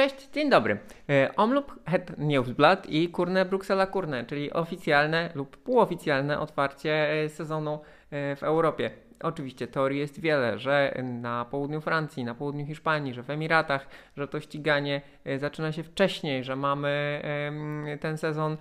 [0.00, 0.78] Cześć, dzień dobry.
[1.10, 7.80] E, Omloop Het Nieuwsblad i Kurne Bruksela Kurne, czyli oficjalne lub półoficjalne otwarcie e, sezonu
[8.10, 8.90] e, w Europie.
[9.22, 14.28] Oczywiście teorii jest wiele, że na południu Francji, na południu Hiszpanii, że w Emiratach, że
[14.28, 15.00] to ściganie
[15.38, 17.22] zaczyna się wcześniej, że mamy
[18.00, 18.56] ten sezon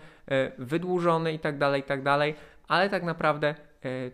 [0.58, 2.36] wydłużony i tak dalej, i tak dalej,
[2.68, 3.56] ale tak naprawdę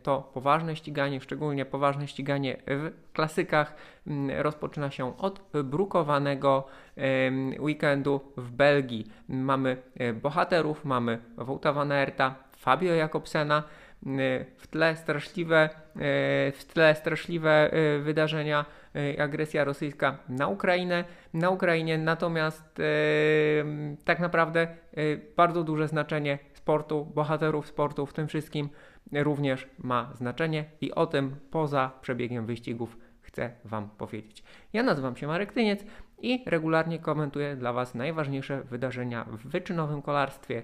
[0.04, 3.76] to poważne ściganie, szczególnie poważne ściganie w klasykach,
[4.08, 6.68] mm, rozpoczyna się od brukowanego
[7.60, 9.06] weekendu w Belgii.
[9.30, 13.64] Mamy e, bohaterów, mamy Wouta van Aerta, Fabio Jakobsena,
[14.58, 15.70] w tle straszliwe, e,
[16.52, 17.72] w tle straszliwe
[18.04, 18.66] wydarzenia,
[19.20, 21.04] agresja rosyjska na Ukrainę,
[21.34, 22.82] na Ukrainie, natomiast
[24.06, 24.68] tak naprawdę
[25.36, 28.70] bardzo duże znaczenie sportu, bohaterów sportu w tym wszystkim
[29.14, 34.44] również ma znaczenie i o tym poza przebiegiem wyścigów chcę Wam powiedzieć.
[34.74, 35.86] Ja nazywam się Marek Tyniec
[36.22, 40.64] i regularnie komentuję dla Was najważniejsze wydarzenia w wyczynowym kolarstwie.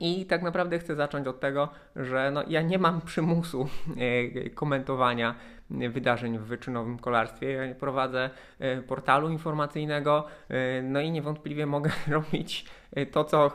[0.00, 5.34] I tak naprawdę chcę zacząć od tego, że no, ja nie mam przymusu e, komentowania
[5.70, 7.50] wydarzeń w wyczynowym kolarstwie.
[7.50, 12.64] Ja prowadzę e, portalu informacyjnego, e, no i niewątpliwie mogę robić
[13.12, 13.50] to, co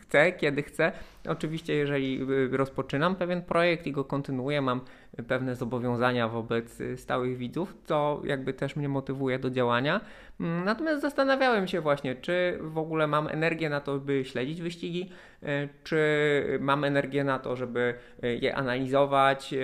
[0.00, 0.92] chcę, kiedy chcę.
[1.28, 4.80] Oczywiście, jeżeli rozpoczynam pewien projekt i go kontynuuję, mam
[5.28, 10.00] pewne zobowiązania wobec stałych widzów, co jakby też mnie motywuje do działania.
[10.40, 15.10] Mm, natomiast zastanawiałem się właśnie, czy w ogóle mam energię na to, by śledzić wyścigi,
[15.42, 19.54] e, czy mam energię na to, żeby e, je analizować,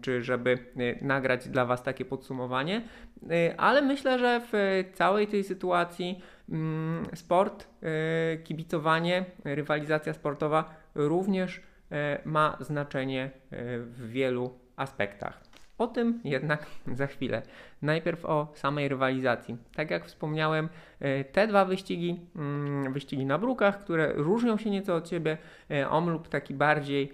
[0.00, 2.82] czy żeby e, nagrać dla Was takie podsumowanie.
[3.56, 7.68] Ale myślę, że w całej tej sytuacji mm, sport,
[8.44, 11.62] kibicowanie, rywalizacja sportowa również
[12.24, 15.40] ma znaczenie w wielu aspektach.
[15.78, 16.66] O tym jednak
[17.00, 17.42] za chwilę.
[17.82, 19.56] Najpierw o samej rywalizacji.
[19.76, 20.68] Tak jak wspomniałem,
[21.32, 25.38] te dwa wyścigi, mm, wyścigi na brukach, które różnią się nieco od siebie,
[25.90, 27.12] omlub taki bardziej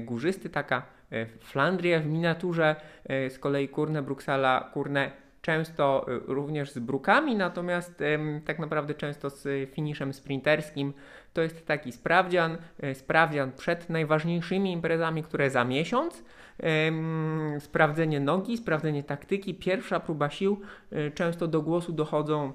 [0.00, 0.82] górzysty, taka
[1.40, 2.76] Flandria w miniaturze,
[3.08, 5.10] z kolei Kurne Bruksala, Kurne
[5.42, 8.02] często również z brukami, natomiast
[8.44, 10.92] tak naprawdę często z finiszem sprinterskim.
[11.32, 12.58] To jest taki sprawdzian,
[12.94, 16.24] sprawdzian przed najważniejszymi imprezami, które za miesiąc
[17.58, 20.60] sprawdzenie nogi, sprawdzenie taktyki, pierwsza próba sił.
[20.92, 22.52] E, często do głosu dochodzą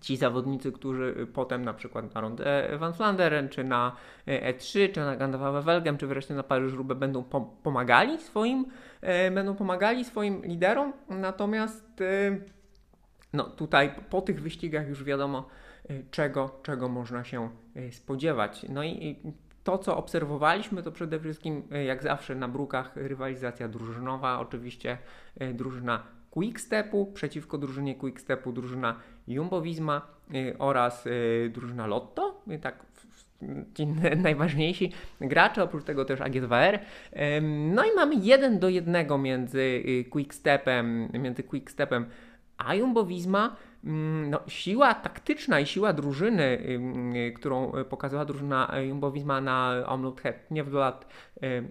[0.00, 5.00] ci zawodnicy, którzy potem na przykład na Rondę Van Flanderen, czy na E3, e czy
[5.00, 7.24] na Gandalfa Welgem, czy wreszcie na Paryż-Roubaix będą
[7.62, 8.66] pomagali swoim,
[9.00, 12.02] e, będą pomagali swoim liderom, natomiast
[13.32, 15.48] no tutaj po tych wyścigach już wiadomo,
[16.10, 17.50] czego, czego można się
[17.90, 18.66] spodziewać.
[18.68, 19.16] No i
[19.68, 24.40] to, co obserwowaliśmy, to przede wszystkim, e, jak zawsze na brukach, rywalizacja drużynowa.
[24.40, 24.98] Oczywiście
[25.38, 26.02] e, drużyna
[26.38, 28.96] Quickstepu przeciwko drużynie Quickstepu, drużyna
[29.28, 31.08] Jumbo Visma e, oraz
[31.50, 32.42] drużyna Lotto.
[32.60, 32.86] Tak,
[33.74, 33.86] ci
[34.26, 36.78] najważniejsi gracze, oprócz tego też AG2R.
[37.42, 42.06] No i mamy jeden do jednego między Quickstepem, między Quickstepem
[42.58, 43.56] a Jumbo Visma.
[43.84, 46.58] Mm, no, siła taktyczna i siła drużyny,
[47.14, 50.20] y, którą pokazała drużyna Jumbo-Visma na Omloop
[50.50, 51.06] nie w lat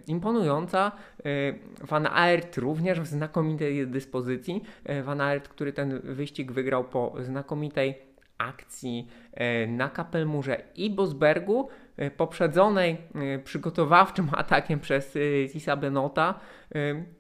[0.07, 0.91] imponująca.
[1.25, 4.63] Y, Van Aert również w znakomitej dyspozycji.
[5.03, 7.95] Van Aert, który ten wyścig wygrał po znakomitej
[8.37, 9.07] akcji
[9.67, 11.69] na Kapelmurze i Bosbergu,
[12.17, 12.97] poprzedzonej
[13.43, 15.17] przygotowawczym atakiem przez
[15.51, 16.39] Tisa Benota.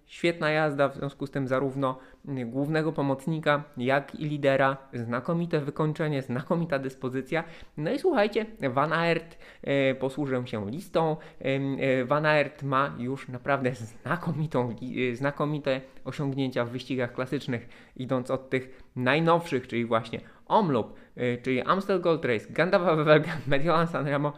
[0.05, 1.99] Świetna jazda, w związku z tym zarówno
[2.45, 4.77] głównego pomocnika, jak i lidera.
[4.93, 7.43] Znakomite wykończenie, znakomita dyspozycja.
[7.77, 11.17] No i słuchajcie, Van Aert, e, posłużę się listą.
[11.39, 13.71] E, Van Aert ma już naprawdę
[14.03, 14.75] znakomitą,
[15.11, 21.61] e, znakomite osiągnięcia w wyścigach klasycznych, idąc od tych najnowszych, czyli właśnie Omloop, e, czyli
[21.61, 24.33] Amstel Gold Race, Gandalf Wevelgem, Mediolan Sanremo,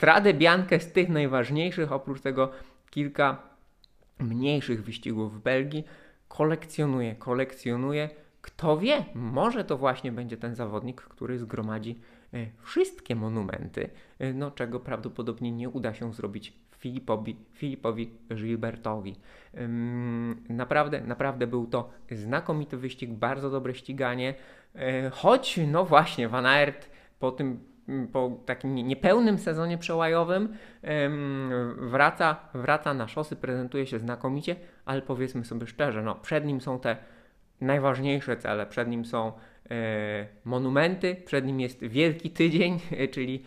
[0.00, 2.50] Strade Bianche z tych najważniejszych, oprócz tego
[2.90, 3.42] kilka
[4.18, 5.84] mniejszych wyścigów w Belgii
[6.28, 8.10] kolekcjonuje, kolekcjonuje.
[8.40, 11.98] Kto wie, może to właśnie będzie ten zawodnik, który zgromadzi
[12.34, 19.16] e, wszystkie monumenty, e, no czego prawdopodobnie nie uda się zrobić Filipowi, Filipowi Gilbertowi.
[20.48, 24.34] Naprawdę, naprawdę był to znakomity wyścig, bardzo dobre ściganie,
[24.74, 27.69] e, choć no właśnie Van Aert po tym
[28.12, 30.56] po takim niepełnym sezonie przełajowym
[31.78, 36.80] wraca, wraca na szosy, prezentuje się znakomicie, ale powiedzmy sobie szczerze, no, przed nim są
[36.80, 36.96] te
[37.60, 39.32] najważniejsze cele, przed nim są
[39.70, 42.78] e, monumenty, przed nim jest wielki tydzień,
[43.14, 43.44] czyli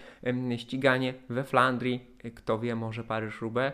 [0.58, 3.74] ściganie we Flandrii, kto wie, może Paryż-Roubaix.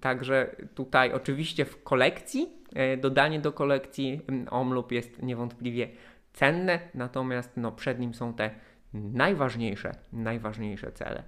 [0.00, 5.88] Także tutaj oczywiście w kolekcji, e, dodanie do kolekcji Omloop jest niewątpliwie
[6.32, 8.50] cenne, natomiast no, przed nim są te
[8.96, 11.22] najważniejsze, najważniejsze cele.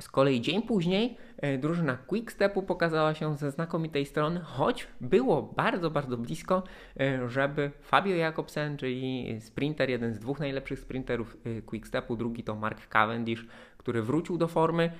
[0.00, 5.90] Z kolei dzień później e, drużyna Quickstepu pokazała się ze znakomitej strony, choć było bardzo,
[5.90, 6.62] bardzo blisko,
[7.00, 12.54] e, żeby Fabio Jakobsen, czyli sprinter, jeden z dwóch najlepszych sprinterów e, Quickstepu, drugi to
[12.54, 13.46] Mark Cavendish,
[13.78, 14.90] który wrócił do formy,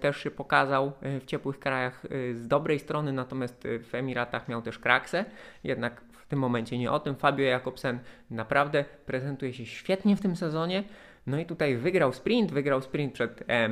[0.00, 5.24] też się pokazał w ciepłych krajach z dobrej strony, natomiast w Emiratach miał też kraksę,
[5.64, 7.14] jednak tym momencie nie o tym.
[7.14, 7.98] Fabio Jakobsen
[8.30, 10.84] naprawdę prezentuje się świetnie w tym sezonie.
[11.26, 13.68] No i tutaj wygrał sprint, wygrał sprint przed e,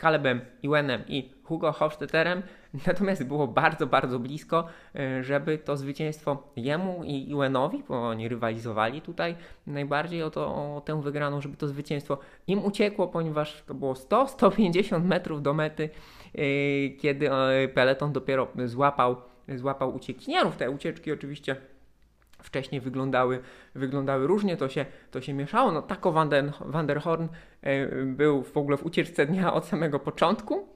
[0.00, 2.42] Calebem Iwenem i Hugo Hofstetterem,
[2.86, 9.00] natomiast było bardzo, bardzo blisko, e, żeby to zwycięstwo jemu i Iwenowi, bo oni rywalizowali
[9.00, 10.46] tutaj najbardziej o, to,
[10.76, 15.90] o tę wygraną, żeby to zwycięstwo im uciekło, ponieważ to było 100-150 metrów do mety,
[16.34, 16.38] e,
[16.90, 19.16] kiedy e, peleton dopiero złapał,
[19.56, 20.56] złapał uciekinierów.
[20.56, 21.56] Te ucieczki oczywiście
[22.42, 23.40] wcześniej wyglądały,
[23.74, 25.72] wyglądały różnie, to się, to się mieszało.
[25.72, 26.30] No Taco Van,
[26.60, 27.28] Van der Horn
[27.62, 30.68] e, był w ogóle w ucieczce dnia od samego początku.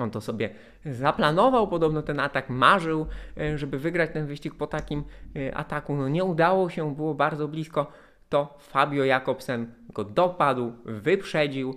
[0.00, 0.50] On to sobie
[0.84, 3.06] zaplanował, podobno ten atak marzył,
[3.38, 5.04] e, żeby wygrać ten wyścig po takim
[5.36, 5.94] e, ataku.
[5.94, 7.92] No nie udało się, było bardzo blisko.
[8.28, 11.76] To Fabio Jakobsen go dopadł, wyprzedził,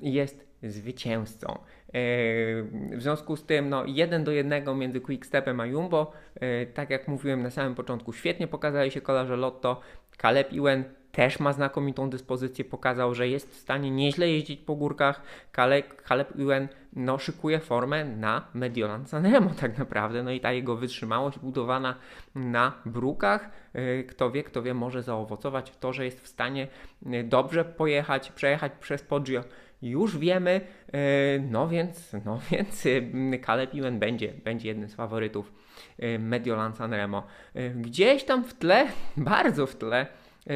[0.00, 1.58] jest zwycięzcą.
[1.92, 6.12] W związku z tym, no, jeden do jednego między Quickstepem a Jumbo.
[6.34, 9.80] E, tak jak mówiłem na samym początku, świetnie pokazali się kolarze Lotto.
[10.16, 15.22] Caleb Ewan też ma znakomitą dyspozycję, pokazał, że jest w stanie nieźle jeździć po górkach.
[15.56, 20.76] Caleb, Caleb Ewan no, szykuje formę na Mediolan Sanremo tak naprawdę, no i ta jego
[20.76, 21.94] wytrzymałość budowana
[22.34, 26.68] na brukach, e, kto wie, kto wie, może zaowocować to, że jest w stanie
[27.06, 29.44] e, dobrze pojechać, przejechać przez Poggio
[29.82, 30.60] już wiemy,
[30.92, 31.00] e,
[31.38, 35.52] no więc, no więc e, Caleb Ewan będzie, będzie jednym z faworytów
[35.98, 37.26] e, Mediolan Sanremo.
[37.74, 38.86] Gdzieś tam w tle,
[39.16, 40.06] bardzo w tle,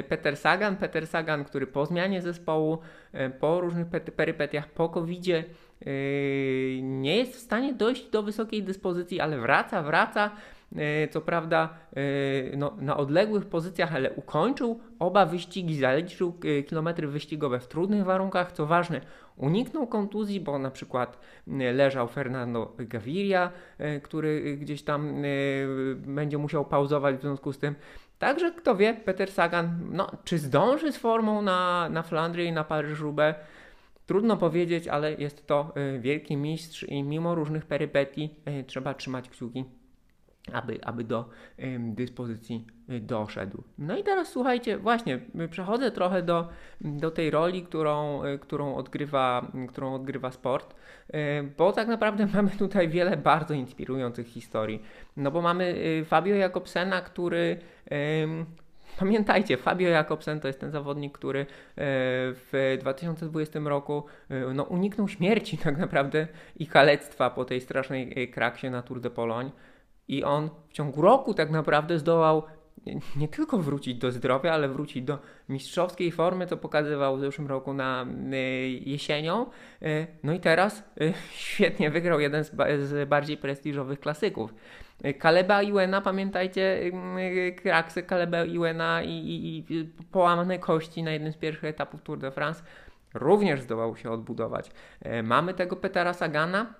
[0.08, 2.78] Peter Sagan, Peter Sagan, który po zmianie zespołu,
[3.40, 3.86] po różnych
[4.16, 5.26] perypetiach, po covid
[6.82, 10.30] nie jest w stanie dojść do wysokiej dyspozycji, ale wraca, wraca.
[10.76, 17.60] E, co prawda e, no, na odległych pozycjach, ale ukończył oba wyścigi, zaliczył kilometry wyścigowe
[17.60, 18.52] w trudnych warunkach.
[18.52, 19.00] Co ważne,
[19.36, 21.18] uniknął kontuzji, bo na przykład
[21.72, 23.50] leżał Fernando Gaviria,
[24.02, 25.22] który gdzieś tam
[25.96, 27.74] będzie musiał pauzować w związku z tym.
[28.18, 32.04] Także kto wie, Peter Sagan, no, czy zdąży z formą na, na
[32.38, 33.34] i na Paryż-Roubaix?
[34.12, 38.34] Trudno powiedzieć, ale jest to wielki mistrz i mimo różnych perypetii
[38.66, 39.64] trzeba trzymać kciuki
[40.52, 41.28] aby, aby do
[41.78, 43.62] dyspozycji y, doszedł.
[43.78, 45.18] No i teraz słuchajcie, właśnie
[45.50, 46.48] przechodzę trochę do,
[46.80, 51.14] do tej roli, którą, y, którą, odgrywa, którą odgrywa sport, y,
[51.58, 54.82] bo tak naprawdę mamy tutaj wiele bardzo inspirujących historii.
[55.16, 55.74] No bo mamy
[56.06, 57.58] Fabio Jakobsena, który
[58.98, 61.46] Pamiętajcie, Fabio Jakobsen to jest ten zawodnik, który
[61.76, 64.04] w 2020 roku
[64.54, 69.50] no, uniknął śmierci tak naprawdę i kalectwa po tej strasznej kraksie na Tour de Pologne.
[70.08, 72.42] I on w ciągu roku tak naprawdę zdołał
[72.86, 75.18] nie, nie, tylko wrócić do zdrowia, ale wrócić do
[75.48, 78.36] mistrzowskiej formy, co pokazywał w zeszłym roku na y,
[78.68, 79.46] jesienią.
[79.82, 84.54] Y, no i teraz y, świetnie wygrał jeden z, ba z bardziej prestiżowych klasyków.
[85.18, 86.92] Kaleba Iwena, pamiętajcie,
[87.56, 92.30] kraksy Kaleba Iwena i, i, i połamane kości na jednym z pierwszych etapów Tour de
[92.30, 92.62] France
[93.14, 94.70] również zdołał się odbudować.
[95.22, 96.74] Mamy tego Petera Sagana,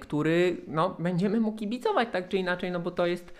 [0.00, 3.34] który no, będziemy mu kibicować tak czy inaczej, no bo to jest,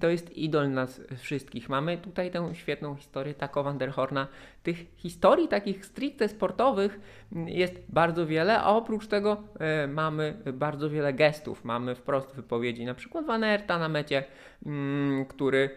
[0.00, 1.68] to jest idol nas wszystkich.
[1.68, 4.28] Mamy tutaj tę świetną historię Taco van der Horna.
[4.62, 7.00] Tych historii takich stricte sportowych
[7.46, 11.64] jest bardzo wiele, a oprócz tego e, mamy bardzo wiele gestów.
[11.64, 14.24] Mamy wprost wypowiedzi, na przykład Van Aerta na mecie,
[14.66, 15.70] mm, który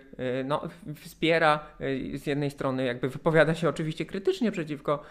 [0.45, 0.61] no,
[0.95, 1.59] wspiera
[2.13, 5.03] z jednej strony, jakby wypowiada się oczywiście krytycznie przeciwko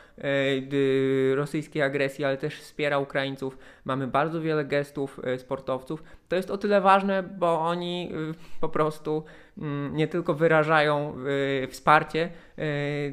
[1.34, 3.58] rosyjskiej agresji, ale też wspiera Ukraińców.
[3.84, 6.02] Mamy bardzo wiele gestów e, sportowców.
[6.28, 9.24] To jest o tyle ważne, bo oni e, po prostu
[9.58, 11.14] mm, nie tylko wyrażają
[11.62, 12.30] e, wsparcie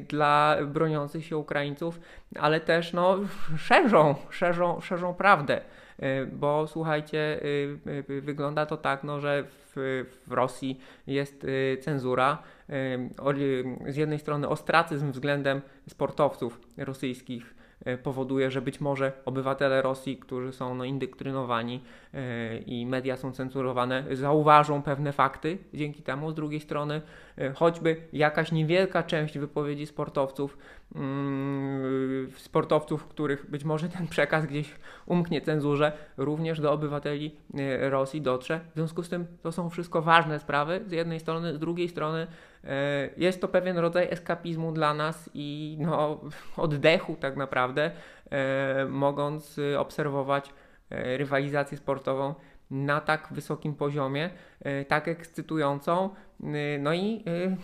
[0.08, 2.00] dla broniących się Ukraińców,
[2.38, 3.18] ale też no,
[3.56, 5.60] szerzą, szerzą, szerzą prawdę.
[6.32, 7.40] Bo słuchajcie,
[8.22, 11.46] wygląda to tak, no, że w, w Rosji jest
[11.80, 12.38] cenzura.
[13.88, 17.54] Z jednej strony ostracyzm względem sportowców rosyjskich
[18.02, 21.82] powoduje, że być może obywatele Rosji, którzy są no, indoktrynowani
[22.14, 26.30] e, i media są cenzurowane, zauważą pewne fakty dzięki temu.
[26.30, 27.02] Z drugiej strony
[27.54, 30.58] choćby jakaś niewielka część wypowiedzi sportowców,
[32.36, 34.74] sportowców, których być może ten przekaz gdzieś
[35.06, 37.36] umknie cenzurze, również do obywateli
[37.80, 38.60] Rosji dotrze.
[38.70, 42.26] W związku z tym to są wszystko ważne sprawy z jednej strony, z drugiej strony
[43.16, 46.20] jest to pewien rodzaj eskapizmu dla nas i no,
[46.56, 47.90] oddechu tak naprawdę,
[48.88, 50.52] mogąc obserwować
[50.90, 52.34] rywalizację sportową
[52.72, 54.30] na tak wysokim poziomie,
[54.60, 56.10] e, tak ekscytującą,
[56.42, 57.56] e, no i e,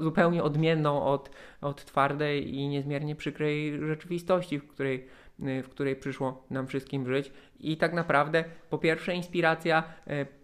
[0.00, 5.06] zupełnie odmienną od, od twardej i niezmiernie przykrej rzeczywistości, w której,
[5.38, 7.32] w której przyszło nam wszystkim żyć.
[7.60, 9.82] I tak naprawdę, po pierwsze, inspiracja,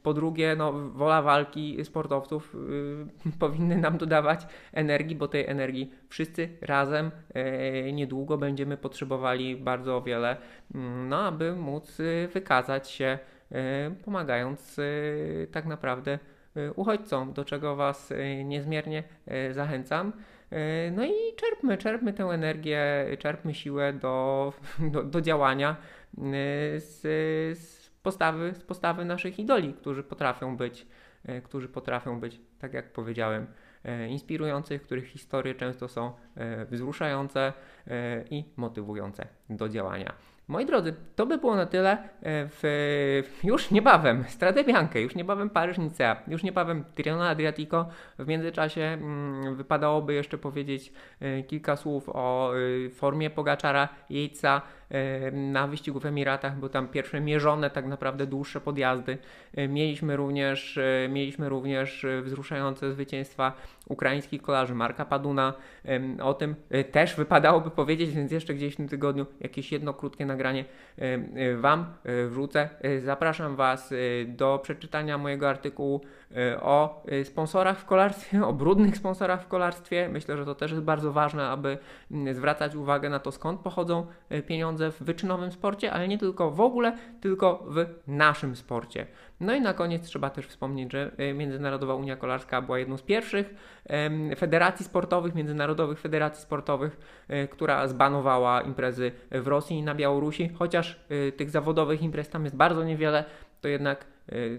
[0.03, 2.57] po drugie, no, wola walki sportowców
[3.41, 7.11] powinny nam dodawać energii, bo tej energii wszyscy razem
[7.93, 10.37] niedługo będziemy potrzebowali bardzo wiele,
[10.75, 11.99] mm, no, aby móc
[12.33, 13.19] wykazać się
[14.05, 14.81] pomagając
[15.53, 16.19] tak naprawdę
[16.77, 18.13] uchodźcom, do czego Was
[18.45, 19.03] niezmiernie
[19.51, 20.13] zachęcam.
[20.93, 24.53] No i czerpmy, czerpmy tę energię, czerpmy siłę do,
[24.93, 25.77] do, do działania
[26.77, 27.01] z,
[27.59, 30.87] z, postawy, z postawy naszych idoli, którzy potrafią być,
[31.45, 33.47] którzy potrafią być, tak jak powiedziałem,
[34.09, 36.13] inspirujących, których historie często są
[36.71, 37.53] wzruszające
[38.31, 40.15] i motywujące do działania.
[40.49, 42.63] Moi drodzy, to by było na tyle e, w,
[43.45, 47.89] już niebawem Strade Bianche, już niebawem Paryż Nicea, już niebawem Tirreno Adriatico.
[48.19, 52.53] W międzyczasie mm, wypadałoby jeszcze powiedzieć e, kilka słów o
[52.87, 54.63] e, formie Pogaczara, Jejca,
[55.33, 59.19] na wyścigu w Emiratach, bo tam pierwsze mierzone tak naprawdę dłuższe podjazdy.
[59.69, 63.53] Mieliśmy również, mieliśmy również wzruszające zwycięstwa
[63.89, 65.55] ukraińskich kolarzy Marka Paduna.
[66.23, 66.55] O tym
[66.93, 70.65] też wypadałoby powiedzieć, więc jeszcze gdzieś w tym tygodniu jakieś jedno krótkie nagranie
[71.57, 71.87] Wam
[72.29, 72.69] wrzucę.
[72.99, 73.95] Zapraszam Was
[74.27, 76.01] do przeczytania mojego artykułu
[76.61, 80.09] o sponsorach w kolarstwie, o brudnych sponsorach w kolarstwie.
[80.09, 81.79] Myślę, że to też jest bardzo ważne, aby
[82.33, 84.07] zwracać uwagę na to, skąd pochodzą
[84.47, 89.07] pieniądze w wyczynowym sporcie, ale nie tylko w ogóle, tylko w naszym sporcie.
[89.41, 93.55] No i na koniec trzeba też wspomnieć, że Międzynarodowa Unia Kolarska była jedną z pierwszych
[94.37, 101.01] federacji sportowych, międzynarodowych federacji sportowych, która zbanowała imprezy w Rosji i na Białorusi, chociaż
[101.37, 103.25] tych zawodowych imprez tam jest bardzo niewiele,
[103.65, 104.07] to jednak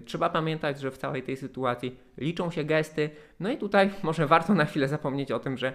[0.05, 3.09] Trzeba pamiętać, że w całej tej sytuacji liczą się gesty.
[3.39, 5.74] No i tutaj może warto na chwilę zapomnieć o tym, że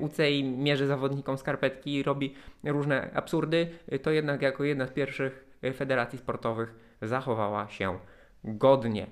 [0.00, 2.34] UCI mierzy zawodnikom skarpetki i robi
[2.64, 3.68] różne absurdy.
[4.02, 5.44] To jednak jako jedna z pierwszych
[5.74, 7.98] federacji sportowych zachowała się
[8.44, 9.06] godnie.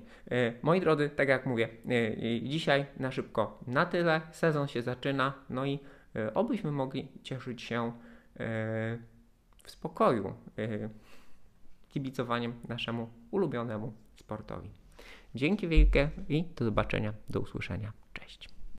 [0.63, 1.69] Moi drodzy, tak jak mówię,
[2.43, 4.21] dzisiaj na szybko na tyle.
[4.31, 5.79] Sezon się zaczyna, no i
[6.35, 7.93] obyśmy mogli cieszyć się
[9.65, 10.33] w spokoju
[11.89, 14.71] kibicowaniem naszemu ulubionemu sportowi.
[15.35, 17.93] Dzięki wielkie i do zobaczenia, do usłyszenia.